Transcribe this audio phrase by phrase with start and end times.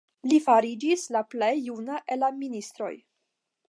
[0.29, 2.95] Li fariĝis la plej juna el la ministroj.